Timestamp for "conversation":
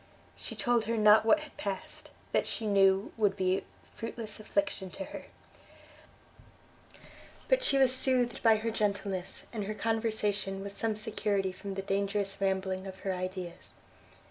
9.75-10.63